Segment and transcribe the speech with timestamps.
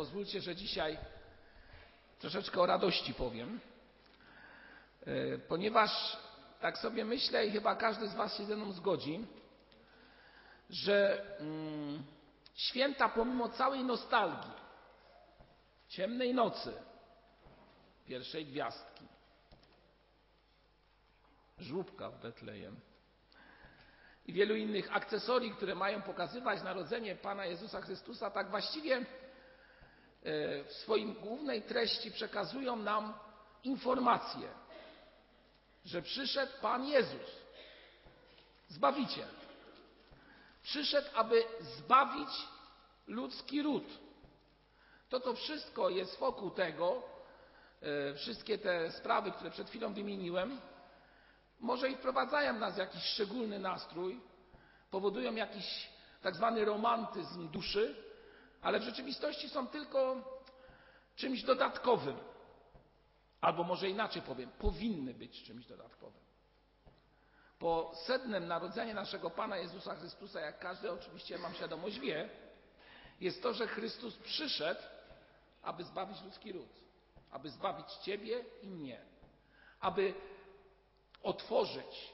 [0.00, 0.98] Pozwólcie, że dzisiaj
[2.18, 3.60] troszeczkę o radości powiem,
[5.06, 6.16] e, ponieważ
[6.60, 9.26] tak sobie myślę i chyba każdy z Was się ze mną zgodzi,
[10.70, 12.04] że mm,
[12.54, 14.52] święta pomimo całej nostalgii,
[15.88, 16.72] ciemnej nocy,
[18.06, 19.04] pierwszej gwiazdki,
[21.58, 22.80] żłóbka w Betlejem
[24.26, 29.06] i wielu innych akcesorii, które mają pokazywać narodzenie Pana Jezusa Chrystusa, tak właściwie
[30.22, 33.14] w swojej głównej treści przekazują nam
[33.64, 34.48] informację,
[35.84, 37.40] że przyszedł Pan Jezus,
[38.68, 39.28] Zbawiciel.
[40.62, 42.28] Przyszedł, aby zbawić
[43.06, 43.84] ludzki ród.
[45.08, 47.02] To, to wszystko jest wokół tego,
[47.82, 50.60] e, wszystkie te sprawy, które przed chwilą wymieniłem,
[51.60, 54.20] może i wprowadzają nas w jakiś szczególny nastrój,
[54.90, 55.90] powodują jakiś
[56.22, 58.09] tak zwany romantyzm duszy,
[58.62, 60.16] ale w rzeczywistości są tylko
[61.16, 62.16] czymś dodatkowym.
[63.40, 66.20] Albo może inaczej powiem, powinny być czymś dodatkowym.
[67.58, 72.28] Po sednem narodzenia naszego Pana Jezusa Chrystusa, jak każdy oczywiście mam świadomość wie,
[73.20, 74.80] jest to, że Chrystus przyszedł,
[75.62, 76.68] aby zbawić ludzki ród,
[77.30, 79.00] aby zbawić Ciebie i mnie,
[79.80, 80.14] aby
[81.22, 82.12] otworzyć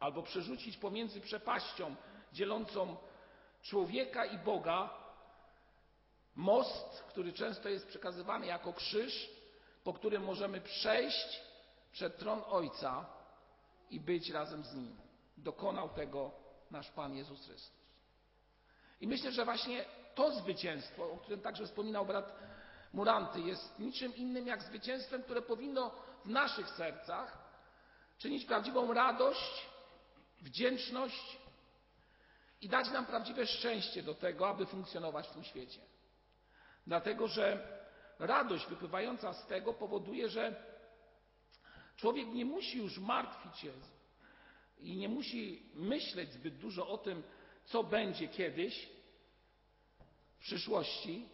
[0.00, 1.96] albo przerzucić pomiędzy przepaścią
[2.32, 2.96] dzielącą
[3.62, 5.01] człowieka i Boga
[6.36, 9.30] most, który często jest przekazywany jako krzyż,
[9.84, 11.42] po którym możemy przejść
[11.92, 13.06] przed tron Ojca
[13.90, 14.96] i być razem z Nim.
[15.36, 16.30] Dokonał tego
[16.70, 17.82] nasz Pan Jezus Chrystus.
[19.00, 22.32] I myślę, że właśnie to zwycięstwo, o którym także wspominał brat
[22.92, 25.90] Muranty, jest niczym innym jak zwycięstwem, które powinno
[26.24, 27.38] w naszych sercach
[28.18, 29.66] czynić prawdziwą radość,
[30.40, 31.38] wdzięczność
[32.60, 35.80] i dać nam prawdziwe szczęście do tego, aby funkcjonować w tym świecie.
[36.86, 37.68] Dlatego, że
[38.18, 40.64] radość wypływająca z tego powoduje, że
[41.96, 43.72] człowiek nie musi już martwić się
[44.78, 47.22] i nie musi myśleć zbyt dużo o tym,
[47.64, 48.88] co będzie kiedyś
[50.38, 51.28] w przyszłości,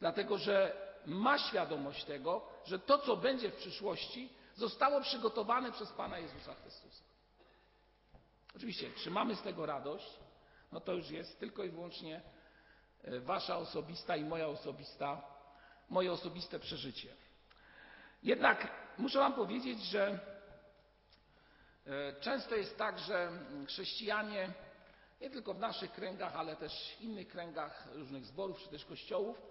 [0.00, 6.18] dlatego że ma świadomość tego, że to, co będzie w przyszłości, zostało przygotowane przez Pana
[6.18, 7.04] Jezusa Chrystusa.
[8.56, 10.18] Oczywiście, czy mamy z tego radość,
[10.72, 12.22] no to już jest tylko i wyłącznie
[13.06, 15.22] Wasza osobista i moja osobista,
[15.90, 17.08] moje osobiste przeżycie.
[18.22, 18.68] Jednak
[18.98, 20.18] muszę Wam powiedzieć, że
[21.86, 23.30] e, często jest tak, że
[23.66, 24.52] chrześcijanie,
[25.20, 29.42] nie tylko w naszych kręgach, ale też w innych kręgach różnych zborów czy też kościołów,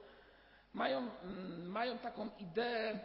[0.73, 1.09] mają,
[1.63, 2.99] mają taką ideę e,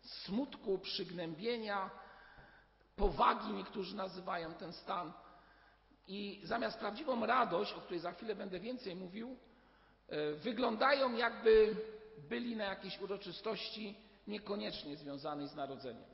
[0.00, 1.90] smutku, przygnębienia,
[2.96, 5.12] powagi, niektórzy nazywają ten stan.
[6.08, 9.36] I zamiast prawdziwą radość, o której za chwilę będę więcej mówił,
[10.08, 11.76] e, wyglądają jakby
[12.18, 13.96] byli na jakiejś uroczystości
[14.26, 16.04] niekoniecznie związanej z narodzeniem.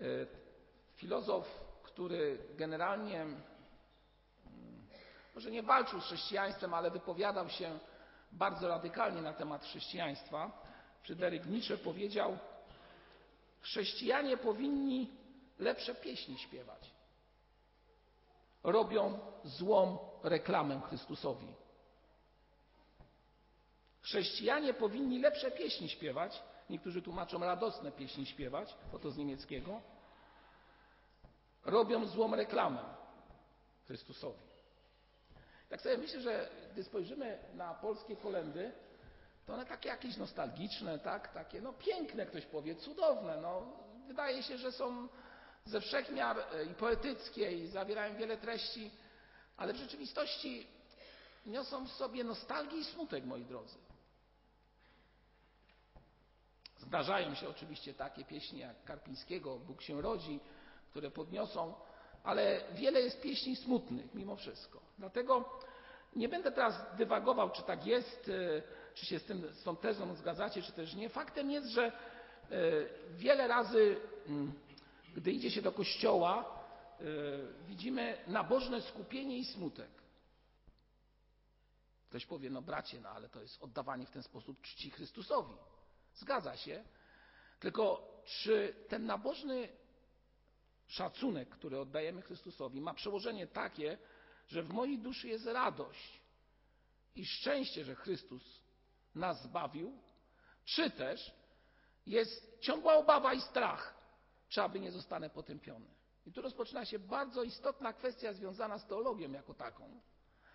[0.00, 0.04] E,
[0.96, 3.42] filozof, który generalnie mm,
[5.34, 7.78] może nie walczył z chrześcijaństwem, ale wypowiadał się
[8.32, 10.64] bardzo radykalnie na temat chrześcijaństwa,
[11.04, 12.38] Fryderyk Nietzsche powiedział:
[13.60, 15.10] Chrześcijanie powinni
[15.58, 16.93] lepsze pieśni śpiewać.
[18.64, 21.46] Robią złą reklamę Chrystusowi.
[24.02, 26.42] Chrześcijanie powinni lepsze pieśni śpiewać.
[26.70, 29.80] Niektórzy tłumaczą radosne pieśni śpiewać, bo to z niemieckiego.
[31.64, 32.84] Robią złą reklamę
[33.86, 34.44] Chrystusowi.
[35.68, 38.72] Tak sobie myślę, że gdy spojrzymy na polskie kolendy,
[39.46, 41.32] to one takie jakieś nostalgiczne, tak?
[41.32, 43.36] takie no piękne, ktoś powie, cudowne.
[43.40, 43.62] No,
[44.06, 45.08] wydaje się, że są
[45.64, 48.90] ze wszechmiar e, i poetyckie i zawierają wiele treści,
[49.56, 50.66] ale w rzeczywistości
[51.46, 53.78] niosą w sobie nostalgię i smutek, moi drodzy.
[56.78, 60.40] Zdarzają się oczywiście takie pieśni jak Karpińskiego, Bóg się rodzi,
[60.90, 61.74] które podniosą,
[62.24, 64.80] ale wiele jest pieśni smutnych mimo wszystko.
[64.98, 65.58] Dlatego
[66.16, 68.62] nie będę teraz dywagował, czy tak jest, e,
[68.94, 71.08] czy się z, tym, z tą tezą zgadzacie, czy też nie.
[71.08, 71.92] Faktem jest, że e,
[73.10, 73.96] wiele razy,
[74.26, 74.52] mm,
[75.14, 76.60] gdy idzie się do kościoła,
[77.00, 77.04] e,
[77.66, 79.90] widzimy nabożne skupienie i smutek.
[82.08, 85.54] Ktoś powie, no bracie, no ale to jest oddawanie w ten sposób czci Chrystusowi.
[86.14, 86.84] Zgadza się.
[87.60, 89.68] Tylko czy ten nabożny
[90.86, 93.98] szacunek, który oddajemy Chrystusowi, ma przełożenie takie,
[94.48, 96.20] że w mojej duszy jest radość
[97.14, 98.60] i szczęście, że Chrystus
[99.14, 99.98] nas zbawił,
[100.64, 101.34] czy też
[102.06, 103.94] jest ciągła obawa i strach,
[104.48, 105.86] czy aby nie zostanę potępiony.
[106.26, 110.00] I tu rozpoczyna się bardzo istotna kwestia związana z teologią jako taką.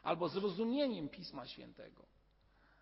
[0.04, 2.06] albo zrozumieniem Pisma Świętego.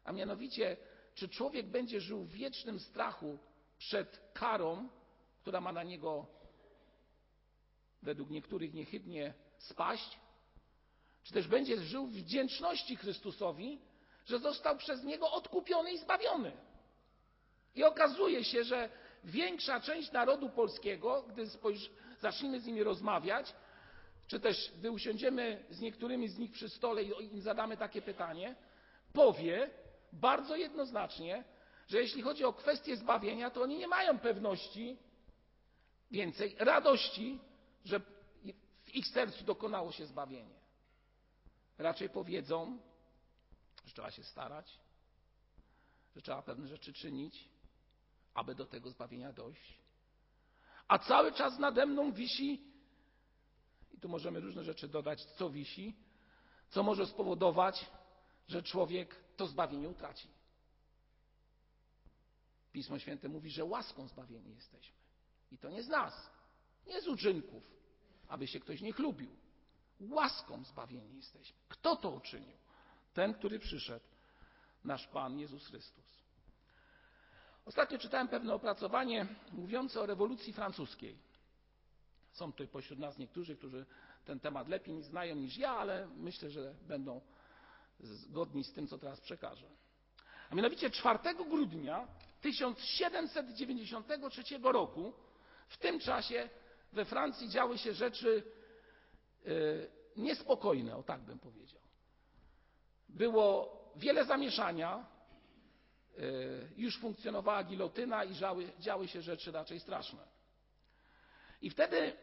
[0.03, 0.77] A mianowicie,
[1.15, 3.37] czy człowiek będzie żył w wiecznym strachu
[3.77, 4.89] przed karą,
[5.41, 6.27] która ma na niego
[8.01, 10.19] według niektórych niechybnie spaść,
[11.23, 13.81] czy też będzie żył w wdzięczności Chrystusowi,
[14.25, 16.51] że został przez Niego odkupiony i zbawiony.
[17.75, 18.89] I okazuje się, że
[19.23, 23.53] większa część narodu polskiego, gdy spojrzy, zaczniemy z nimi rozmawiać,
[24.27, 28.55] czy też gdy usiądziemy z niektórymi z nich przy stole i im zadamy takie pytanie,
[29.13, 29.69] powie
[30.13, 31.43] bardzo jednoznacznie,
[31.87, 34.97] że jeśli chodzi o kwestię zbawienia, to oni nie mają pewności,
[36.11, 37.39] więcej radości,
[37.85, 37.99] że
[38.83, 40.55] w ich sercu dokonało się zbawienie.
[41.77, 42.79] Raczej powiedzą,
[43.85, 44.79] że trzeba się starać,
[46.15, 47.49] że trzeba pewne rzeczy czynić,
[48.37, 49.73] aby do tego zbawienia dojść.
[50.87, 52.61] A cały czas nade mną wisi,
[53.91, 55.95] i tu możemy różne rzeczy dodać, co wisi,
[56.69, 57.85] co może spowodować,
[58.47, 60.27] że człowiek to zbawienie utraci.
[62.71, 64.97] Pismo Święte mówi, że łaską zbawieni jesteśmy.
[65.51, 66.29] I to nie z nas,
[66.87, 67.63] nie z uczynków,
[68.27, 69.35] aby się ktoś nie chlubił.
[69.99, 71.57] Łaską zbawieni jesteśmy.
[71.69, 72.57] Kto to uczynił?
[73.13, 74.05] Ten, który przyszedł,
[74.83, 76.16] nasz Pan Jezus Chrystus.
[77.67, 81.17] Ostatnio czytałem pewne opracowanie mówiące o rewolucji francuskiej.
[82.31, 83.85] Są tutaj pośród nas niektórzy, którzy
[84.25, 87.21] ten temat lepiej znają niż ja, ale myślę, że będą
[87.99, 89.65] zgodni z tym, co teraz przekażę.
[90.49, 91.19] A mianowicie 4
[91.49, 92.07] grudnia
[92.41, 95.13] 1793 roku,
[95.67, 96.49] w tym czasie
[96.93, 98.43] we Francji działy się rzeczy
[100.15, 101.81] niespokojne, o tak bym powiedział.
[103.09, 105.16] Było wiele zamieszania,
[106.77, 110.27] już funkcjonowała gilotyna i działy, działy się rzeczy raczej straszne.
[111.61, 112.13] I wtedy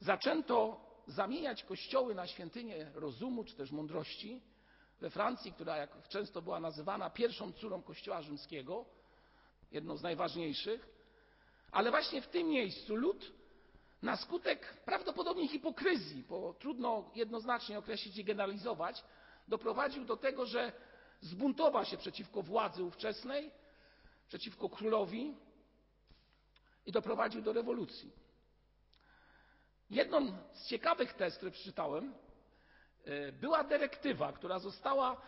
[0.00, 4.42] zaczęto zamieniać kościoły na świątynię rozumu czy też mądrości
[5.00, 8.84] we Francji, która jak często była nazywana pierwszą córą kościoła rzymskiego,
[9.72, 10.88] jedną z najważniejszych,
[11.72, 13.32] ale właśnie w tym miejscu lud
[14.02, 19.04] na skutek prawdopodobnie hipokryzji, bo trudno jednoznacznie określić i generalizować,
[19.48, 20.72] doprowadził do tego, że
[21.24, 23.50] zbuntował się przeciwko władzy ówczesnej,
[24.28, 25.34] przeciwko królowi
[26.86, 28.12] i doprowadził do rewolucji.
[29.90, 32.14] Jedną z ciekawych tez, które przeczytałem,
[33.40, 35.20] była dyrektywa, która została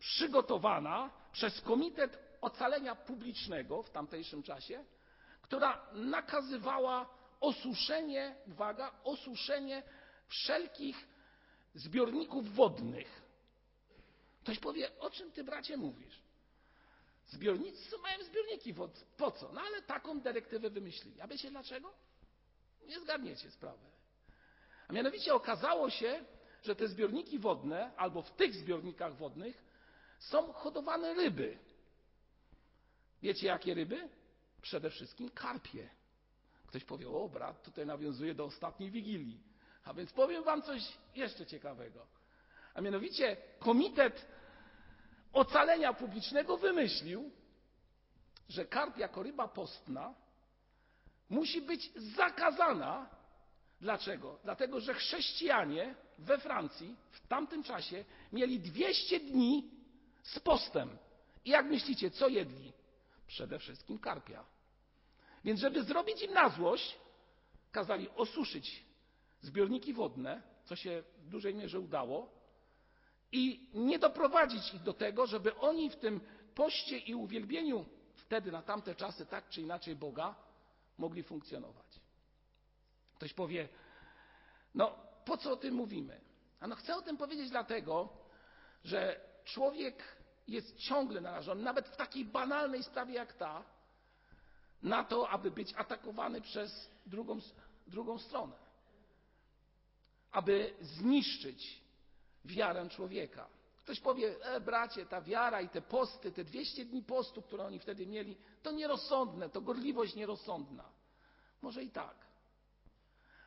[0.00, 4.84] przygotowana przez Komitet Ocalenia Publicznego w tamtejszym czasie,
[5.42, 7.06] która nakazywała
[7.40, 9.82] osuszenie, uwaga, osuszenie
[10.28, 11.08] wszelkich
[11.74, 13.19] zbiorników wodnych.
[14.40, 16.22] Ktoś powie, o czym ty bracie mówisz?
[17.26, 19.00] Zbiornicy mają zbiorniki wodne.
[19.16, 19.52] Po co?
[19.52, 21.20] No ale taką dyrektywę wymyślili.
[21.20, 21.92] A wiecie dlaczego?
[22.86, 23.86] Nie zgadniecie sprawy.
[24.88, 26.24] A mianowicie okazało się,
[26.62, 29.64] że te zbiorniki wodne, albo w tych zbiornikach wodnych
[30.18, 31.58] są hodowane ryby.
[33.22, 34.08] Wiecie jakie ryby?
[34.62, 35.90] Przede wszystkim karpie.
[36.66, 39.40] Ktoś powie, o brat, tutaj nawiązuje do ostatniej wigilii.
[39.84, 40.82] A więc powiem wam coś
[41.14, 42.06] jeszcze ciekawego.
[42.74, 44.26] A mianowicie Komitet
[45.32, 47.30] Ocalenia Publicznego wymyślił,
[48.48, 50.14] że karp jako ryba postna
[51.30, 53.10] musi być zakazana.
[53.80, 54.38] Dlaczego?
[54.44, 59.70] Dlatego, że chrześcijanie we Francji w tamtym czasie mieli 200 dni
[60.22, 60.98] z postem.
[61.44, 62.72] I jak myślicie, co jedli?
[63.26, 64.44] Przede wszystkim karpia.
[65.44, 66.98] Więc, żeby zrobić im na złość,
[67.72, 68.84] kazali osuszyć
[69.40, 72.39] zbiorniki wodne, co się w dużej mierze udało,
[73.32, 76.20] i nie doprowadzić ich do tego, żeby oni w tym
[76.54, 77.84] poście i uwielbieniu
[78.14, 80.34] wtedy na tamte czasy tak czy inaczej Boga
[80.98, 82.00] mogli funkcjonować.
[83.14, 83.68] Ktoś powie,
[84.74, 86.20] no po co o tym mówimy?
[86.60, 88.08] A no chcę o tym powiedzieć dlatego,
[88.84, 90.02] że człowiek
[90.48, 93.64] jest ciągle narażony, nawet w takiej banalnej sprawie jak ta,
[94.82, 97.38] na to, aby być atakowany przez drugą,
[97.86, 98.56] drugą stronę.
[100.32, 101.80] Aby zniszczyć
[102.44, 103.48] wiarę człowieka.
[103.90, 107.78] Ktoś powie, e, bracie, ta wiara i te posty, te 200 dni postu, które oni
[107.78, 110.84] wtedy mieli, to nierozsądne, to gorliwość nierozsądna.
[111.62, 112.16] Może i tak.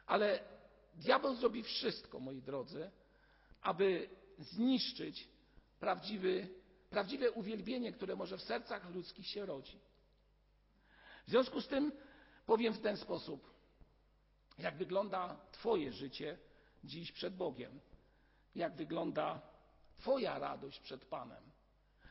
[0.06, 0.44] Ale
[0.96, 2.92] diabeł zrobi wszystko, moi drodzy,
[3.62, 5.30] aby zniszczyć
[5.80, 6.48] prawdziwy,
[6.90, 9.80] prawdziwe uwielbienie, które może w sercach ludzkich się rodzi.
[11.28, 11.92] W związku z tym
[12.46, 13.54] powiem w ten sposób,
[14.58, 16.38] jak wygląda Twoje życie
[16.84, 17.80] dziś przed Bogiem,
[18.56, 19.42] jak wygląda
[19.98, 21.44] Twoja radość przed Panem.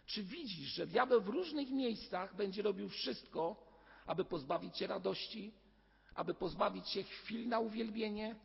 [0.07, 3.67] Czy widzisz, że diabeł w różnych miejscach będzie robił wszystko,
[4.07, 5.53] aby pozbawić Cię radości,
[6.15, 8.37] aby pozbawić Cię chwil na uwielbienie,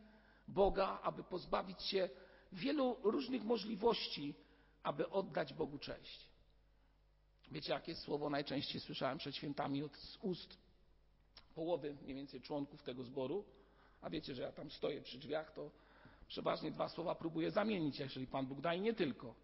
[0.48, 2.08] Boga, aby pozbawić się
[2.52, 4.34] wielu różnych możliwości,
[4.82, 6.28] aby oddać Bogu cześć.
[7.50, 10.58] Wiecie, jakie słowo najczęściej słyszałem przed świętami od ust
[11.54, 13.44] połowy mniej więcej członków tego zboru?
[14.00, 15.70] A wiecie, że ja tam stoję przy drzwiach, to
[16.28, 19.34] przeważnie dwa słowa próbuję zamienić, jeżeli Pan Bóg da i nie tylko.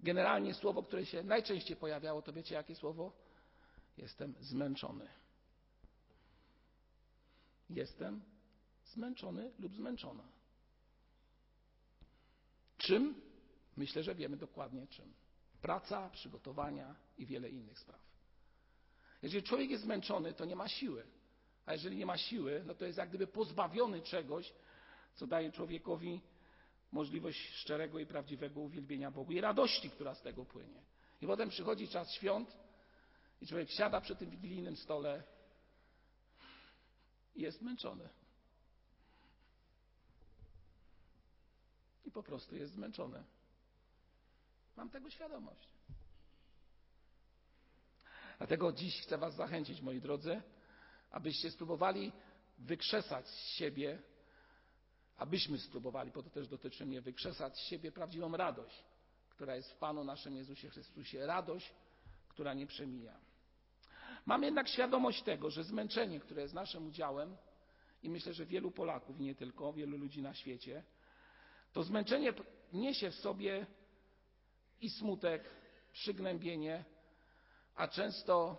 [0.00, 3.12] Generalnie słowo, które się najczęściej pojawiało, to wiecie jakie słowo?
[3.96, 5.08] Jestem zmęczony.
[7.70, 8.22] Jestem
[8.84, 10.24] zmęczony lub zmęczona.
[12.78, 13.20] Czym?
[13.76, 15.12] Myślę, że wiemy dokładnie czym.
[15.62, 18.00] Praca, przygotowania i wiele innych spraw.
[19.22, 21.06] Jeżeli człowiek jest zmęczony, to nie ma siły.
[21.66, 24.52] A jeżeli nie ma siły, no to jest jak gdyby pozbawiony czegoś,
[25.14, 26.20] co daje człowiekowi
[26.92, 30.82] możliwość szczerego i prawdziwego uwielbienia Bogu i radości, która z tego płynie.
[31.20, 32.56] I potem przychodzi czas świąt
[33.40, 35.22] i człowiek siada przy tym wigilijnym stole
[37.34, 38.08] i jest zmęczony.
[42.04, 43.24] I po prostu jest zmęczony.
[44.76, 45.68] Mam tego świadomość.
[48.38, 50.42] Dlatego dziś chcę Was zachęcić, moi drodzy,
[51.10, 52.12] abyście spróbowali
[52.58, 54.02] wykrzesać z siebie,
[55.20, 58.84] abyśmy spróbowali, bo to też dotyczy mnie, wykrzesać z siebie prawdziwą radość,
[59.30, 61.26] która jest w Panu naszym Jezusie Chrystusie.
[61.26, 61.74] Radość,
[62.28, 63.20] która nie przemija.
[64.26, 67.36] Mam jednak świadomość tego, że zmęczenie, które jest naszym udziałem,
[68.02, 70.82] i myślę, że wielu Polaków, nie tylko, wielu ludzi na świecie,
[71.72, 72.32] to zmęczenie
[72.72, 73.66] niesie w sobie
[74.80, 75.50] i smutek,
[75.92, 76.84] przygnębienie,
[77.74, 78.56] a często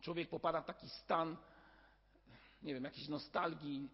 [0.00, 1.36] człowiek popada w taki stan,
[2.62, 3.90] nie wiem, jakiejś nostalgii,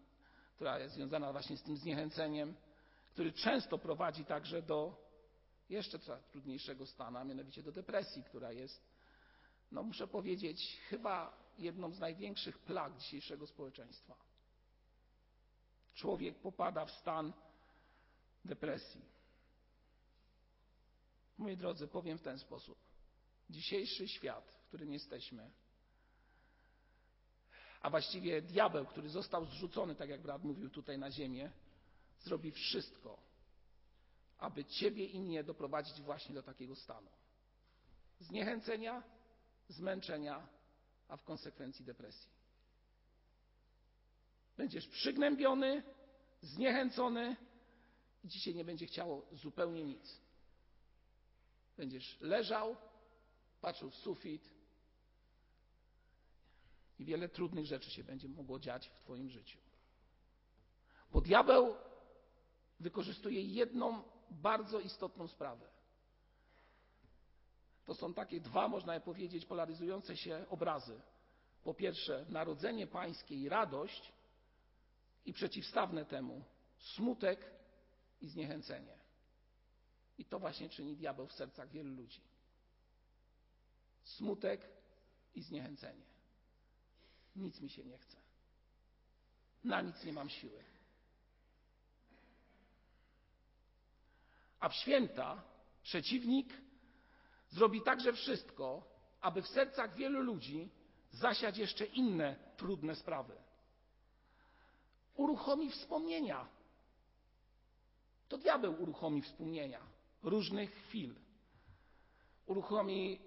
[0.59, 2.55] która jest związana właśnie z tym zniechęceniem,
[3.11, 5.09] który często prowadzi także do
[5.69, 5.99] jeszcze
[6.31, 8.81] trudniejszego stanu, a mianowicie do depresji, która jest,
[9.71, 14.15] no muszę powiedzieć, chyba jedną z największych plag dzisiejszego społeczeństwa.
[15.93, 17.33] Człowiek popada w stan
[18.45, 19.01] depresji.
[21.37, 22.77] Moi drodzy, powiem w ten sposób.
[23.49, 25.51] Dzisiejszy świat, w którym jesteśmy,
[27.81, 31.51] a właściwie diabeł, który został zrzucony, tak jak brat mówił, tutaj na ziemię,
[32.19, 33.19] zrobi wszystko,
[34.37, 37.09] aby ciebie i mnie doprowadzić właśnie do takiego stanu.
[38.19, 39.03] Zniechęcenia,
[39.67, 40.47] zmęczenia,
[41.07, 42.29] a w konsekwencji depresji.
[44.57, 45.83] Będziesz przygnębiony,
[46.41, 47.35] zniechęcony
[48.23, 50.21] i dzisiaj nie będzie chciało zupełnie nic.
[51.77, 52.75] Będziesz leżał,
[53.61, 54.58] patrzył w sufit
[56.99, 59.59] i wiele trudnych rzeczy się będzie mogło dziać w Twoim życiu.
[61.11, 61.75] Bo diabeł
[62.79, 65.69] wykorzystuje jedną bardzo istotną sprawę.
[67.85, 71.01] To są takie dwa, można powiedzieć, polaryzujące się obrazy.
[71.63, 74.13] Po pierwsze, narodzenie pańskie i radość,
[75.25, 76.43] i przeciwstawne temu
[76.79, 77.45] smutek
[78.21, 78.99] i zniechęcenie.
[80.17, 82.21] I to właśnie czyni diabeł w sercach wielu ludzi.
[84.03, 84.69] Smutek
[85.35, 86.08] i zniechęcenie.
[87.39, 88.17] Nic mi się nie chce.
[89.63, 90.63] Na nic nie mam siły.
[94.59, 95.43] A w święta
[95.83, 96.53] przeciwnik
[97.49, 98.83] zrobi także wszystko,
[99.21, 100.69] aby w sercach wielu ludzi
[101.11, 103.35] zasiać jeszcze inne trudne sprawy.
[105.15, 106.47] Uruchomi wspomnienia.
[108.29, 109.79] To diabeł uruchomi wspomnienia
[110.23, 111.15] różnych chwil.
[112.45, 113.19] Uruchomi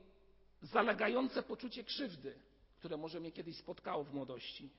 [0.62, 2.38] zalegające poczucie krzywdy,
[2.82, 4.70] które może mnie kiedyś spotkało w młodości.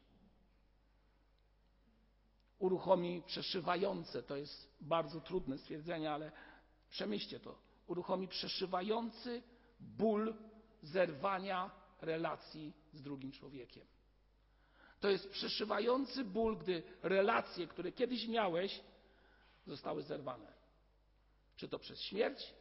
[2.60, 6.32] Uruchomi przeszywające, to jest bardzo trudne stwierdzenie, ale
[6.90, 7.56] przemyślcie to.
[7.88, 9.44] Uruchomi przeszywający
[9.80, 10.36] ból
[10.82, 13.86] zerwania relacji z drugim człowiekiem.
[15.00, 18.82] To jest przeszywający ból, gdy relacje, które kiedyś miałeś,
[19.66, 20.54] zostały zerwane.
[21.56, 22.54] Czy to przez śmierć,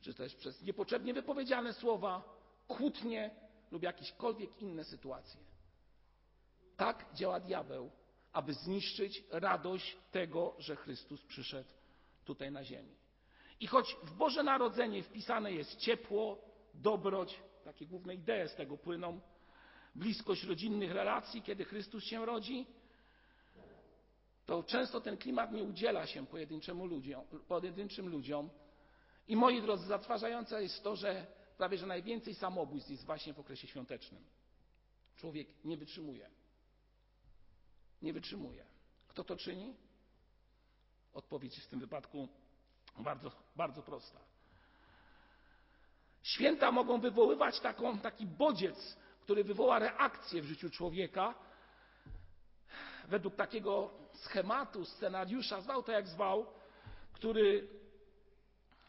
[0.00, 2.22] czy też przez niepotrzebnie wypowiedziane słowa,
[2.68, 5.40] kłótnie lub jakiekolwiek inne sytuacje.
[6.76, 7.90] Tak działa diabeł,
[8.32, 11.70] aby zniszczyć radość tego, że Chrystus przyszedł
[12.24, 12.96] tutaj na ziemi.
[13.60, 16.38] I choć w Boże Narodzenie wpisane jest ciepło,
[16.74, 19.20] dobroć, takie główne idee z tego płyną,
[19.94, 22.66] bliskość rodzinnych relacji, kiedy Chrystus się rodzi,
[24.46, 26.26] to często ten klimat nie udziela się
[27.48, 28.50] pojedynczym ludziom.
[29.28, 31.26] I moi drodzy, zatrważające jest to, że
[31.62, 34.24] prawie że najwięcej samobójstw jest właśnie w okresie świątecznym.
[35.16, 36.30] Człowiek nie wytrzymuje.
[38.02, 38.66] Nie wytrzymuje.
[39.08, 39.74] Kto to czyni?
[41.12, 42.28] Odpowiedź jest w tym wypadku
[42.98, 44.20] bardzo, bardzo prosta.
[46.22, 51.34] Święta mogą wywoływać taką, taki bodziec, który wywoła reakcję w życiu człowieka
[53.08, 56.46] według takiego schematu, scenariusza, zwał to jak zwał,
[57.12, 57.68] który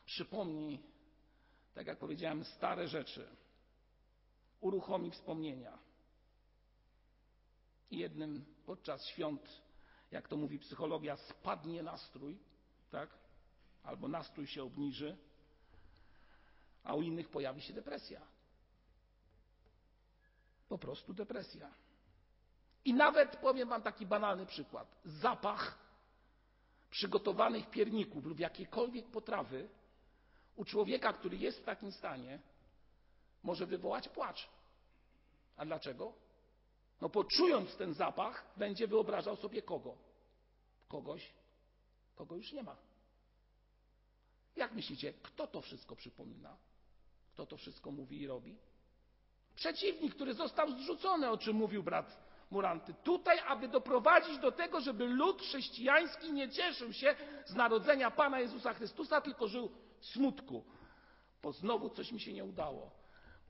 [0.06, 0.93] przypomni,
[1.74, 3.28] tak jak powiedziałem, stare rzeczy,
[4.60, 5.80] uruchomi wspomnienia.
[7.92, 9.62] I jednym podczas świąt,
[10.12, 12.38] jak to mówi psychologia, spadnie nastrój,
[12.92, 13.10] tak?
[13.84, 15.18] Albo nastrój się obniży,
[16.84, 18.22] a u innych pojawi się depresja.
[20.70, 21.74] Po prostu depresja.
[22.86, 24.96] I nawet powiem Wam taki banalny przykład.
[25.06, 25.78] Zapach
[26.90, 29.70] przygotowanych pierników lub jakiejkolwiek potrawy
[30.56, 32.40] u człowieka, który jest w takim stanie,
[33.44, 34.50] może wywołać płacz.
[35.58, 36.14] A dlaczego?
[37.02, 39.96] No bo czując ten zapach, będzie wyobrażał sobie kogo?
[40.88, 41.32] Kogoś,
[42.16, 42.76] kogo już nie ma.
[44.56, 46.58] Jak myślicie, kto to wszystko przypomina?
[47.34, 48.58] Kto to wszystko mówi i robi?
[49.56, 52.94] Przeciwnik, który został zrzucony, o czym mówił brat Muranty.
[53.04, 58.74] Tutaj, aby doprowadzić do tego, żeby lud chrześcijański nie cieszył się z narodzenia Pana Jezusa
[58.74, 59.72] Chrystusa, tylko żył
[60.06, 60.64] smutku,
[61.42, 62.92] bo znowu coś mi się nie udało.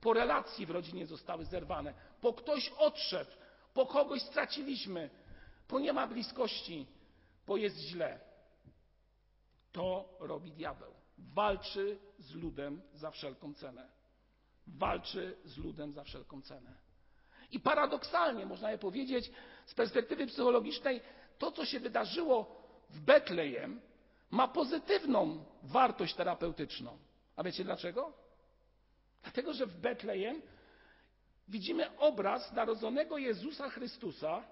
[0.00, 3.30] Po relacje w rodzinie zostały zerwane, po ktoś odszedł,
[3.74, 5.10] po kogoś straciliśmy,
[5.68, 6.86] bo nie ma bliskości,
[7.46, 8.20] bo jest źle.
[9.72, 10.94] To robi diabeł.
[11.18, 13.88] Walczy z ludem za wszelką cenę.
[14.66, 16.74] Walczy z ludem za wszelką cenę.
[17.50, 19.30] I paradoksalnie, można je powiedzieć,
[19.66, 21.00] z perspektywy psychologicznej,
[21.38, 23.80] to, co się wydarzyło w Betlejem,
[24.34, 26.98] ma pozytywną wartość terapeutyczną.
[27.36, 28.12] A wiecie dlaczego?
[29.22, 30.42] Dlatego, że w Betlejem
[31.48, 34.44] widzimy obraz narodzonego Jezusa Chrystusa,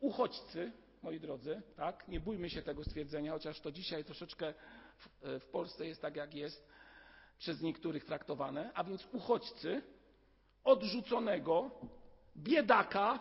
[0.00, 2.08] uchodźcy, moi drodzy, tak?
[2.08, 4.54] Nie bójmy się tego stwierdzenia, chociaż to dzisiaj troszeczkę
[4.96, 5.08] w,
[5.40, 6.68] w Polsce jest tak, jak jest
[7.38, 9.82] przez niektórych traktowane, a więc uchodźcy,
[10.64, 11.70] odrzuconego,
[12.36, 13.18] biedaka,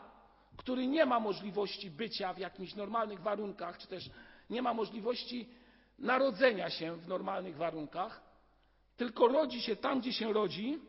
[0.58, 4.10] który nie ma możliwości bycia w jakichś normalnych warunkach, czy też
[4.50, 5.50] nie ma możliwości
[6.00, 8.22] narodzenia się w normalnych warunkach,
[8.98, 10.80] tylko rodzi się tam, gdzie się rodzi.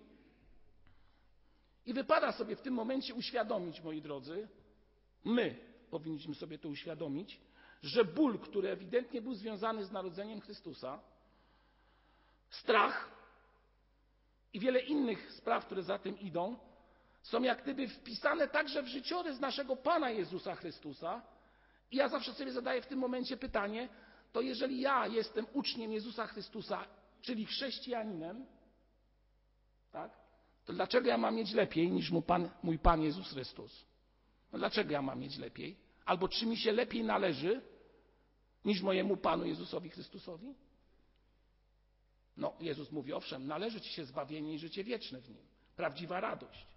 [1.87, 4.49] I wypada sobie w tym momencie uświadomić, moi drodzy,
[5.25, 5.57] my
[5.91, 7.41] powinniśmy sobie to uświadomić,
[7.83, 11.01] że ból, który ewidentnie był związany z narodzeniem Chrystusa,
[12.51, 13.11] strach
[14.53, 16.57] i wiele innych spraw, które za tym idą,
[17.23, 21.23] są jak gdyby wpisane także w życiorys naszego Pana Jezusa Chrystusa.
[21.91, 23.89] I ja zawsze sobie zadaję w tym momencie pytanie,
[24.33, 26.85] to jeżeli ja jestem uczniem Jezusa Chrystusa,
[27.23, 28.47] czyli chrześcijaninem,
[29.93, 30.11] tak,
[30.65, 33.87] to dlaczego ja mam mieć lepiej niż mój Pan, mój Pan Jezus Chrystus?
[34.53, 35.77] No dlaczego ja mam mieć lepiej?
[36.05, 37.63] Albo czy mi się lepiej należy
[38.65, 40.55] niż mojemu Panu Jezusowi Chrystusowi?
[42.37, 45.43] No, Jezus mówi, owszem, należy ci się zbawienie i życie wieczne w nim.
[45.77, 46.74] Prawdziwa radość.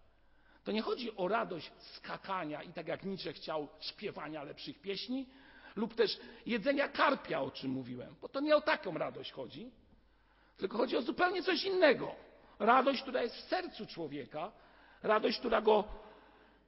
[0.67, 5.27] To nie chodzi o radość skakania i tak jak Nietzsche chciał śpiewania lepszych pieśni,
[5.75, 9.71] lub też jedzenia karpia, o czym mówiłem, bo to nie o taką radość chodzi,
[10.57, 12.15] tylko chodzi o zupełnie coś innego.
[12.59, 14.51] Radość, która jest w sercu człowieka,
[15.03, 15.83] radość, która go,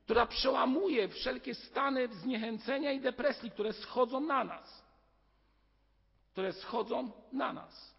[0.06, 4.84] która przełamuje wszelkie stany zniechęcenia i depresji, które schodzą na nas.
[6.32, 7.96] Które schodzą na nas.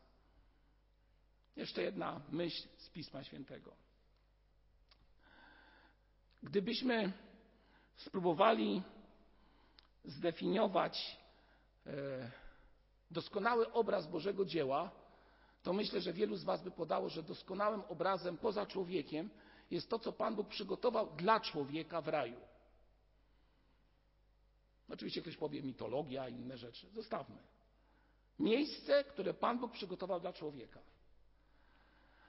[1.57, 3.90] Jeszcze jedna myśl z Pisma Świętego.
[6.43, 7.13] Gdybyśmy
[7.97, 8.83] spróbowali
[10.05, 11.17] zdefiniować
[11.87, 12.31] e,
[13.11, 14.91] doskonały obraz Bożego dzieła,
[15.63, 19.31] to myślę, że wielu z Was by podało, że doskonałym obrazem poza człowiekiem
[19.71, 22.41] jest to, co Pan Bóg przygotował dla człowieka w raju.
[24.89, 26.91] Oczywiście ktoś powie mitologia i inne rzeczy.
[26.91, 27.37] Zostawmy.
[28.39, 30.81] Miejsce, które Pan Bóg przygotował dla człowieka.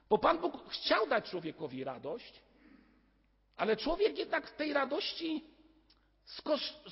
[0.10, 2.42] Bo Pan Bóg chciał dać człowiekowi radość,
[3.58, 5.46] ale człowiek jednak tej radości,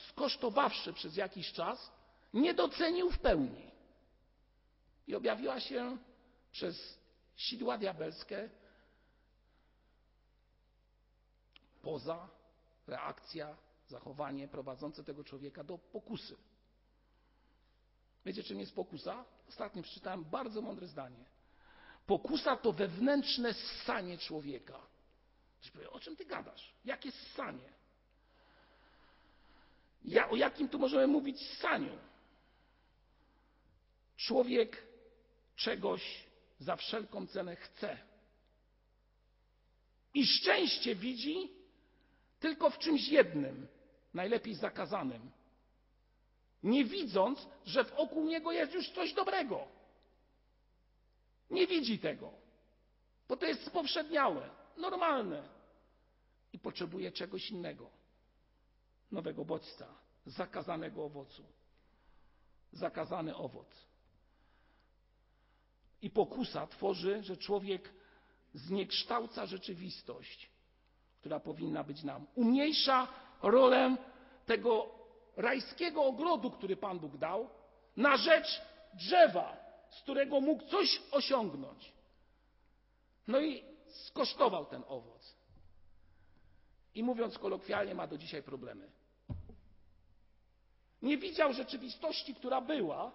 [0.10, 1.92] skosztowawszy przez jakiś czas,
[2.34, 3.72] nie docenił w pełni.
[5.08, 5.98] I objawiła się
[6.52, 7.00] przez
[7.36, 8.50] sidła diabelskie
[11.82, 12.30] poza,
[12.88, 16.38] reakcja, zachowanie prowadzące tego człowieka do pokusy.
[18.26, 19.26] Wiecie, czym jest pokusa?
[19.50, 21.26] Ostatnio przeczytałem bardzo mądre zdanie.
[22.06, 24.80] Pokusa to wewnętrzne ssanie człowieka.
[25.92, 26.74] O czym ty gadasz?
[26.86, 27.70] Jakie ssanie?
[30.06, 31.98] Ja, o jakim tu możemy mówić ssaniu?
[34.18, 34.84] Człowiek
[35.56, 36.26] czegoś
[36.60, 37.98] za wszelką cenę chce.
[40.14, 41.52] I szczęście widzi
[42.40, 43.68] tylko w czymś jednym,
[44.14, 45.32] najlepiej zakazanym.
[46.64, 49.68] Nie widząc, że wokół niego jest już coś dobrego.
[51.50, 52.34] Nie widzi tego,
[53.28, 55.50] bo to jest spowszedniałe, normalne
[56.54, 57.90] i potrzebuje czegoś innego,
[59.12, 59.88] nowego bodźca,
[60.26, 61.44] zakazanego owocu.
[62.72, 63.68] Zakazany owoc.
[66.02, 67.94] I pokusa tworzy, że człowiek
[68.54, 70.50] zniekształca rzeczywistość,
[71.20, 72.28] która powinna być nam.
[72.36, 73.08] Umniejsza
[73.42, 73.98] rolę
[74.46, 74.90] tego
[75.38, 77.50] rajskiego ogrodu, który Pan Bóg dał,
[77.98, 78.62] na rzecz
[78.94, 79.58] drzewa,
[79.90, 81.94] z którego mógł coś osiągnąć.
[83.28, 85.36] No i skosztował ten owoc.
[86.96, 88.92] I mówiąc kolokwialnie, ma do dzisiaj problemy.
[91.02, 93.12] Nie widział rzeczywistości, która była.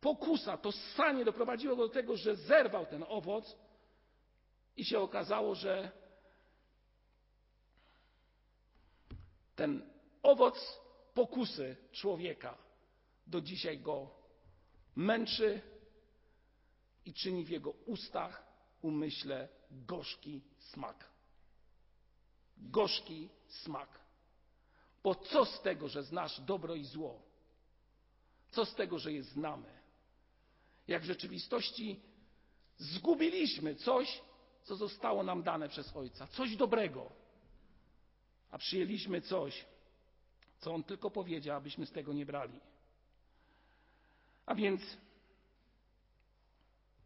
[0.00, 3.56] Pokusa, to ssanie doprowadziło do tego, że zerwał ten owoc
[4.76, 5.90] i się okazało, że
[9.56, 9.90] ten
[10.22, 10.80] owoc
[11.14, 12.58] pokusy człowieka
[13.26, 14.10] do dzisiaj go
[14.96, 15.62] męczy
[17.04, 18.45] i czyni w jego ustach,
[18.86, 21.08] umyśle gorzki smak.
[22.56, 23.88] Gorzki smak.
[25.02, 27.22] Bo co z tego, że znasz dobro i zło?
[28.50, 29.76] Co z tego, że je znamy?
[30.88, 32.00] Jak w rzeczywistości
[32.78, 34.22] zgubiliśmy coś,
[34.62, 37.12] co zostało nam dane przez Ojca, coś dobrego,
[38.50, 39.64] a przyjęliśmy coś,
[40.58, 42.60] co On tylko powiedział, abyśmy z tego nie brali.
[44.46, 44.80] A więc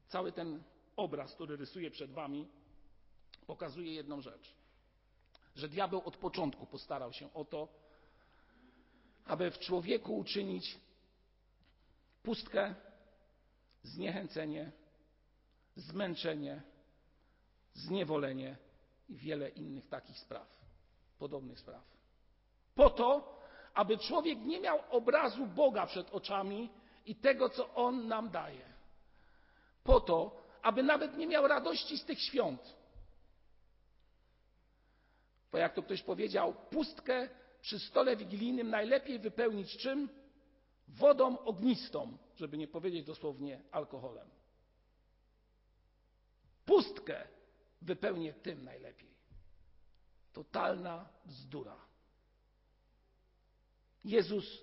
[0.08, 0.62] cały ten
[1.00, 2.48] obraz, który rysuję przed Wami,
[3.46, 4.54] pokazuje jedną rzecz:
[5.56, 7.68] że diabeł od początku postarał się o to,
[9.24, 10.78] aby w człowieku uczynić
[12.22, 12.74] pustkę,
[13.82, 14.72] zniechęcenie,
[15.76, 16.62] zmęczenie,
[17.74, 18.56] zniewolenie
[19.08, 20.48] i wiele innych takich spraw,
[21.18, 21.82] podobnych spraw.
[22.74, 23.38] Po to,
[23.74, 26.70] aby człowiek nie miał obrazu Boga przed oczami
[27.06, 28.64] i tego, co On nam daje.
[29.84, 32.76] Po to, aby nawet nie miał radości z tych świąt.
[35.52, 37.28] Bo jak to ktoś powiedział, pustkę
[37.60, 40.08] przy stole wigilijnym najlepiej wypełnić czym?
[40.88, 44.28] Wodą ognistą, żeby nie powiedzieć dosłownie alkoholem.
[46.66, 47.28] Pustkę
[47.82, 49.10] wypełnię tym najlepiej.
[50.32, 51.76] Totalna bzdura.
[54.04, 54.62] Jezus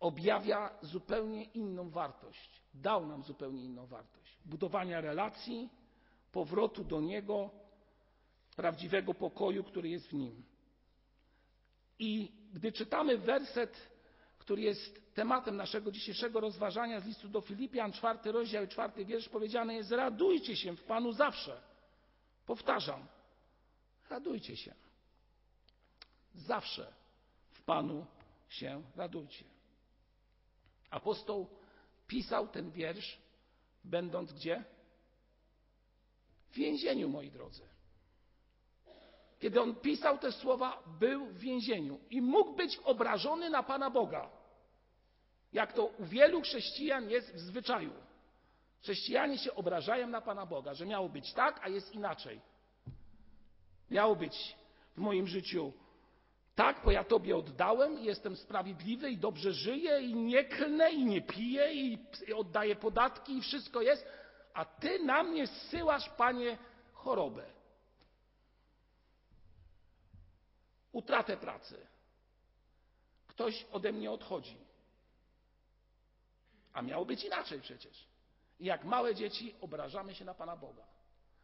[0.00, 2.62] objawia zupełnie inną wartość.
[2.74, 4.17] Dał nam zupełnie inną wartość.
[4.48, 5.68] Budowania relacji,
[6.32, 7.50] powrotu do Niego,
[8.56, 10.42] prawdziwego pokoju, który jest w Nim.
[11.98, 13.90] I gdy czytamy werset,
[14.38, 19.74] który jest tematem naszego dzisiejszego rozważania z listu do Filipian, czwarty rozdział czwarty wiersz, powiedziane
[19.74, 21.60] jest: Radujcie się w Panu zawsze.
[22.46, 23.06] Powtarzam,
[24.10, 24.74] radujcie się.
[26.34, 26.92] Zawsze
[27.50, 28.06] w Panu
[28.48, 29.44] się radujcie.
[30.90, 31.46] Apostoł
[32.06, 33.18] pisał ten wiersz,
[33.88, 34.64] będąc gdzie?
[36.50, 37.62] W więzieniu, moi drodzy.
[39.38, 44.30] Kiedy on pisał te słowa, był w więzieniu i mógł być obrażony na Pana Boga.
[45.52, 47.92] Jak to u wielu chrześcijan jest w zwyczaju.
[48.82, 52.40] Chrześcijanie się obrażają na Pana Boga, że miało być tak, a jest inaczej.
[53.90, 54.56] Miało być
[54.94, 55.72] w moim życiu
[56.58, 61.04] tak, bo ja Tobie oddałem i jestem sprawiedliwy i dobrze żyję i nie klnę i
[61.04, 61.98] nie piję i
[62.34, 64.06] oddaję podatki i wszystko jest,
[64.54, 66.58] a Ty na mnie zsyłasz, Panie,
[66.92, 67.46] chorobę.
[70.92, 71.86] Utratę pracy.
[73.26, 74.58] Ktoś ode mnie odchodzi.
[76.72, 78.08] A miało być inaczej przecież.
[78.60, 80.84] I jak małe dzieci obrażamy się na Pana Boga.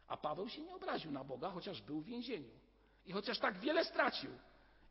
[0.07, 2.51] A Paweł się nie obraził na Boga, chociaż był w więzieniu.
[3.05, 4.29] I chociaż tak wiele stracił.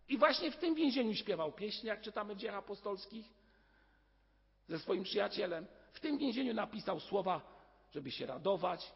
[0.08, 3.26] I właśnie w tym więzieniu śpiewał pieśń, jak czytamy w dziejach apostolskich,
[4.68, 5.66] ze swoim przyjacielem.
[5.92, 7.40] W tym więzieniu napisał słowa,
[7.92, 8.92] żeby się radować.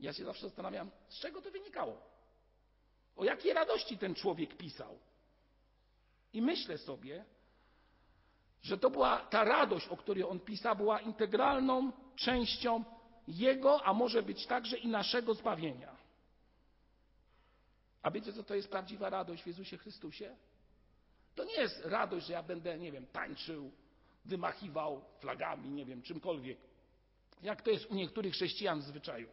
[0.00, 2.02] Ja się zawsze zastanawiam, z czego to wynikało.
[3.16, 4.98] O jakiej radości ten człowiek pisał.
[6.32, 7.24] I myślę sobie,
[8.62, 12.84] że to była ta radość, o której on pisał, była integralną częścią
[13.28, 15.95] jego, a może być także i naszego zbawienia.
[18.06, 20.36] A wiecie, co to jest prawdziwa radość w Jezusie Chrystusie?
[21.34, 23.72] To nie jest radość, że ja będę, nie wiem, tańczył,
[24.24, 26.58] wymachiwał flagami, nie wiem, czymkolwiek.
[27.42, 29.28] Jak to jest u niektórych chrześcijan w zwyczaju.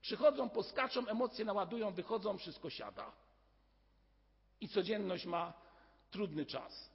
[0.00, 3.12] Przychodzą, poskaczą, emocje naładują, wychodzą, wszystko siada.
[4.60, 5.52] I codzienność ma
[6.10, 6.90] trudny czas.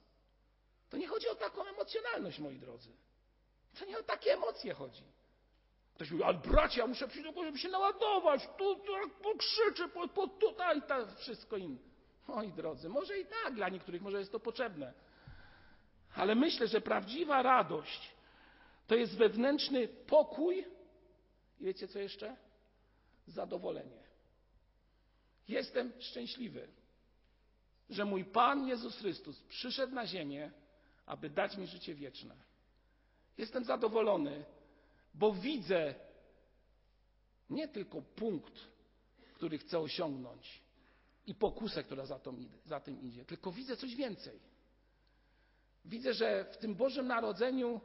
[0.90, 2.90] To nie chodzi o taką emocjonalność, moi drodzy.
[3.78, 5.04] To nie o takie emocje chodzi.
[6.02, 10.08] Ktoś mówi, ale bracie, ja muszę przyjść do żeby się naładować, tu, tu pokrzyczy, po,
[10.08, 11.78] po tutaj, ta, wszystko inne.
[12.28, 14.92] Moi drodzy, może i tak, dla niektórych może jest to potrzebne.
[16.14, 18.12] Ale myślę, że prawdziwa radość
[18.86, 20.66] to jest wewnętrzny pokój
[21.60, 22.36] i wiecie co jeszcze?
[23.26, 24.02] Zadowolenie.
[25.48, 26.68] Jestem szczęśliwy.
[27.90, 30.50] że mój Pan Jezus Chrystus przyszedł na ziemię,
[31.06, 32.34] aby dać mi życie wieczne.
[33.38, 34.44] Jestem zadowolony,
[35.14, 35.94] bo widzę
[37.50, 38.54] nie tylko punkt,
[39.34, 40.62] który chcę osiągnąć
[41.26, 42.20] i pokusę, która za,
[42.66, 44.40] za tym idzie, tylko widzę coś więcej.
[45.84, 47.80] Widzę, że w tym Bożym Narodzeniu,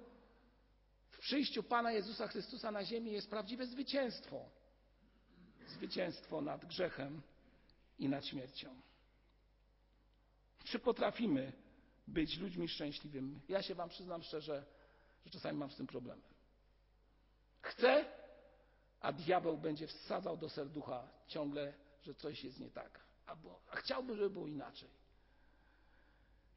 [1.12, 4.50] w przyjściu Pana Jezusa Chrystusa na ziemię jest prawdziwe zwycięstwo.
[5.68, 7.22] Zwycięstwo nad grzechem
[8.00, 8.82] i nad śmiercią.
[10.64, 11.54] Czy potrafimy
[12.08, 13.40] być ludźmi szczęśliwymi?
[13.50, 14.66] Ja się Wam przyznam szczerze,
[15.26, 16.22] że czasami mam z tym problem.
[17.68, 18.06] Chcę,
[19.02, 23.00] a diabeł będzie wsadzał do serducha ciągle, że coś jest nie tak.
[23.72, 24.90] A chciałbym, żeby było inaczej.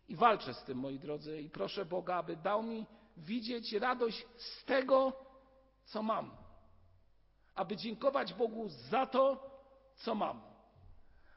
[0.08, 4.64] I walczę z tym, moi drodzy, i proszę Boga, aby dał mi widzieć radość z
[4.64, 5.12] tego,
[5.84, 6.36] co mam.
[7.54, 9.50] Aby dziękować Bogu za to,
[9.96, 10.42] co mam.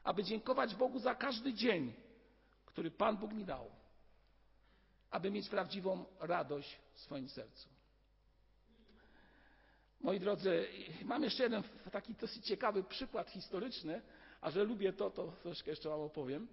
[0.04, 1.94] Aby dziękować Bogu za każdy dzień,
[2.66, 3.70] który Pan Bóg mi dał.
[5.10, 7.73] Aby mieć prawdziwą radość w swoim sercu.
[10.04, 10.66] Moi drodzy,
[11.04, 11.62] mam jeszcze jeden
[11.92, 14.02] taki dosyć ciekawy przykład historyczny,
[14.40, 16.48] a że lubię to, to troszkę jeszcze Wam opowiem.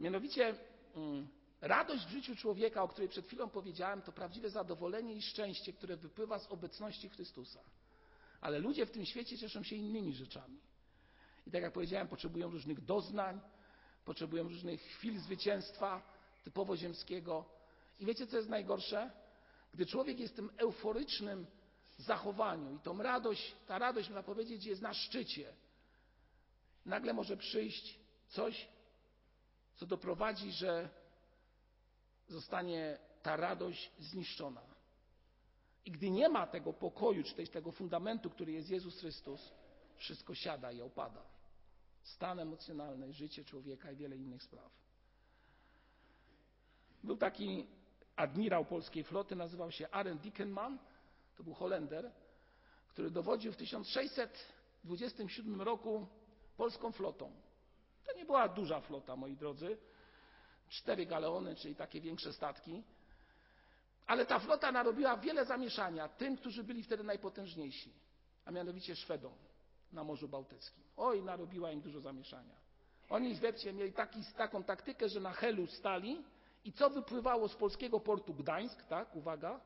[0.00, 0.54] Mianowicie
[0.96, 1.28] mm,
[1.60, 5.96] radość w życiu człowieka, o której przed chwilą powiedziałem, to prawdziwe zadowolenie i szczęście, które
[5.96, 7.60] wypływa z obecności Chrystusa.
[8.40, 10.58] Ale ludzie w tym świecie cieszą się innymi rzeczami.
[11.46, 13.40] I tak jak powiedziałem, potrzebują różnych doznań,
[14.04, 16.02] potrzebują różnych chwil zwycięstwa
[16.44, 17.44] typowo ziemskiego.
[18.00, 19.10] I wiecie, co jest najgorsze?
[19.74, 21.46] Gdy człowiek jest tym euforycznym
[21.98, 25.52] zachowaniu i tą radość, ta radość, można powiedzieć, jest na szczycie,
[26.86, 28.68] nagle może przyjść coś,
[29.76, 30.88] co doprowadzi, że
[32.28, 34.62] zostanie ta radość zniszczona.
[35.84, 39.52] I gdy nie ma tego pokoju, czy też tego fundamentu, który jest Jezus Chrystus,
[39.96, 41.22] wszystko siada i opada.
[42.02, 44.70] Stan emocjonalny, życie człowieka i wiele innych spraw.
[47.04, 47.66] Był taki
[48.16, 50.78] admirał polskiej floty, nazywał się Aren Dickenman,
[51.36, 52.10] to był Holender,
[52.88, 56.06] który dowodził w 1627 roku
[56.56, 57.32] polską flotą.
[58.06, 59.78] To nie była duża flota, moi drodzy.
[60.68, 62.82] Cztery galeony, czyli takie większe statki.
[64.06, 67.92] Ale ta flota narobiła wiele zamieszania tym, którzy byli wtedy najpotężniejsi,
[68.44, 69.32] a mianowicie Szwedom
[69.92, 70.84] na Morzu Bałtyckim.
[70.96, 72.54] Oj, narobiła im dużo zamieszania.
[73.08, 76.24] Oni, wiecie, mieli taki, taką taktykę, że na Helu stali
[76.64, 79.60] i co wypływało z polskiego portu Gdańsk, tak, uwaga,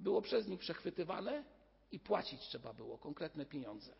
[0.00, 1.44] było przez nich przechwytywane
[1.92, 3.94] i płacić trzeba było konkretne pieniądze.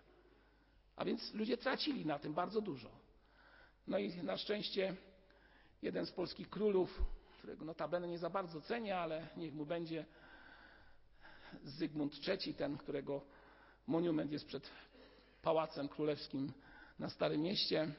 [0.97, 2.91] A więc ludzie tracili na tym bardzo dużo.
[3.87, 4.97] No i na szczęście
[5.83, 7.03] jeden z polskich królów,
[7.39, 10.07] którego notabene nie za bardzo cenię, ale niech mu będzie
[11.65, 13.23] Zygmunt III, ten, którego
[13.87, 14.71] monument jest przed
[15.43, 16.53] Pałacem Królewskim
[16.99, 17.93] na Starym Mieście,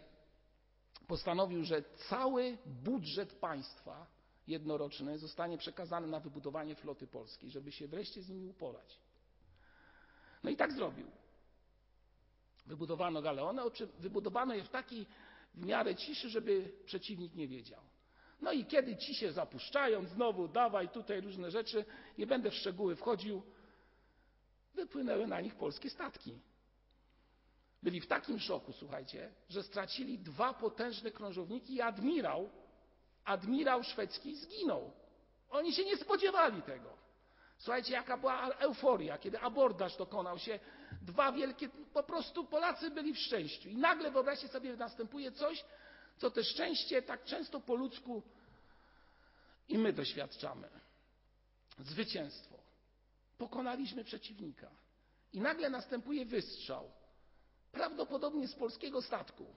[1.07, 4.07] postanowił, że cały budżet państwa
[4.47, 8.97] jednoroczny zostanie przekazany na wybudowanie floty polskiej, żeby się wreszcie z nimi uporać.
[10.43, 11.05] No i tak zrobił.
[12.65, 13.61] Wybudowano galeony,
[13.99, 15.05] wybudowano je w takiej
[15.55, 17.81] w miarę ciszy, żeby przeciwnik nie wiedział.
[18.41, 21.85] No i kiedy ci się zapuszczają, znowu dawaj tutaj różne rzeczy,
[22.17, 23.41] nie będę w szczegóły wchodził,
[24.75, 26.39] wypłynęły na nich polskie statki.
[27.83, 32.49] Byli w takim szoku, słuchajcie, że stracili dwa potężne krążowniki i admirał,
[33.25, 34.91] admirał szwedzki zginął.
[35.49, 37.01] Oni się nie spodziewali tego.
[37.57, 40.59] Słuchajcie, jaka była euforia, kiedy abordaż dokonał się.
[41.01, 43.69] Dwa wielkie, po prostu Polacy byli w szczęściu.
[43.69, 45.63] I nagle, wyobraźcie sobie, następuje coś,
[46.17, 48.23] co te szczęście tak często po ludzku
[49.69, 50.69] i my doświadczamy.
[51.79, 52.57] Zwycięstwo.
[53.37, 54.69] Pokonaliśmy przeciwnika.
[55.33, 56.91] I nagle następuje wystrzał.
[57.71, 59.55] Prawdopodobnie z polskiego statku,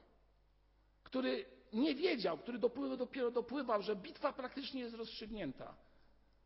[1.04, 2.58] który nie wiedział, który
[2.96, 5.74] dopiero dopływał, że bitwa praktycznie jest rozstrzygnięta.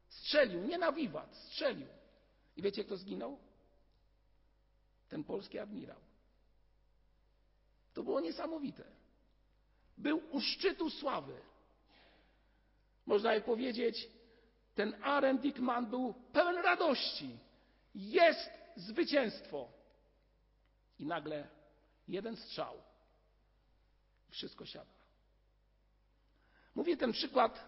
[0.08, 1.86] Strzelił, nie na wiwat, strzelił.
[2.56, 3.38] I wiecie, kto zginął?
[5.08, 5.98] Ten polski admirał.
[7.94, 8.84] To było niesamowite.
[9.98, 11.40] Był u szczytu sławy.
[13.06, 14.08] Można by powiedzieć,
[14.74, 17.38] ten Aren Dickman był pełen radości.
[17.94, 19.68] Jest zwycięstwo.
[20.98, 21.48] I nagle
[22.08, 22.82] jeden strzał.
[24.30, 24.97] Wszystko siada.
[26.78, 27.64] Mówię ten przykład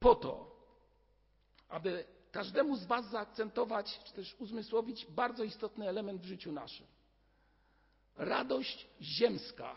[0.00, 0.56] po to,
[1.68, 6.86] aby każdemu z Was zaakcentować, czy też uzmysłowić bardzo istotny element w życiu naszym.
[8.16, 9.76] Radość ziemska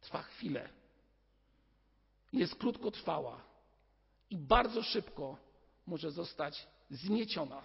[0.00, 0.68] trwa chwilę,
[2.32, 3.44] jest krótkotrwała
[4.30, 5.36] i bardzo szybko
[5.86, 7.62] może zostać zmieciona.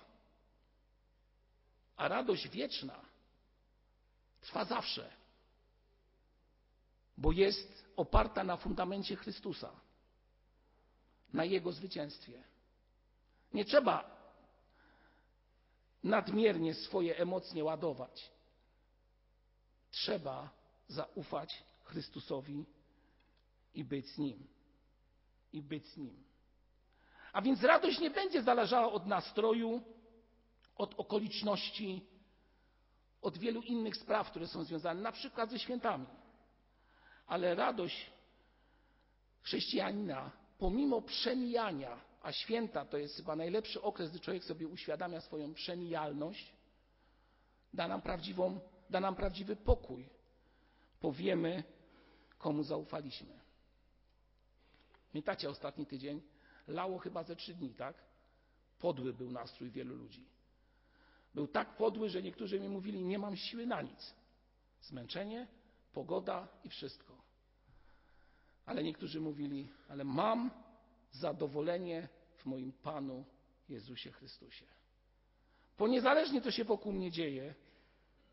[1.98, 3.02] A radość wieczna
[4.42, 5.18] trwa zawsze.
[7.18, 9.72] bo jest oparta na fundamencie Chrystusa,
[11.34, 12.44] na Jego zwycięstwie.
[13.54, 14.18] Nie trzeba
[16.04, 18.32] nadmiernie swoje emocje ładować.
[19.92, 20.50] Trzeba
[20.88, 22.66] zaufać Chrystusowi
[23.74, 24.48] i być z Nim.
[25.54, 26.24] I być z Nim.
[27.34, 29.82] A więc radość nie będzie zależała od nastroju,
[30.76, 32.06] od okoliczności,
[33.22, 36.06] od wielu innych spraw, które są związane na przykład ze świętami.
[37.28, 38.12] Ale radość
[39.42, 45.54] chrześcijanina, pomimo przemijania, a święta to jest chyba najlepszy okres, gdy człowiek sobie uświadamia swoją
[45.54, 46.54] przemijalność,
[47.74, 48.60] da nam, prawdziwą,
[48.90, 50.10] da nam prawdziwy pokój.
[51.00, 51.64] Powiemy,
[52.38, 53.40] komu zaufaliśmy.
[55.12, 56.22] Pamiętacie ostatni tydzień?
[56.68, 57.96] Lało chyba ze trzy dni, tak?
[58.80, 60.26] Podły był nastrój wielu ludzi.
[61.34, 64.14] Był tak podły, że niektórzy mi mówili, nie mam siły na nic.
[64.82, 65.48] Zmęczenie,
[65.98, 67.18] pogoda i wszystko.
[68.66, 70.52] Ale niektórzy mówili, ale mam
[71.12, 73.26] zadowolenie w moim Panu
[73.70, 74.66] Jezusie Chrystusie.
[75.78, 77.56] Bo niezależnie co się wokół mnie dzieje,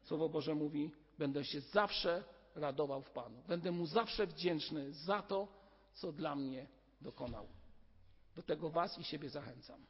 [0.02, 2.24] Słowo Boże mówi, będę się zawsze
[2.54, 3.42] radował w Panu.
[3.48, 5.48] Będę Mu zawsze wdzięczny za to,
[5.92, 6.66] co dla mnie
[7.00, 7.46] dokonał.
[8.36, 9.86] Do tego Was i siebie zachęcam.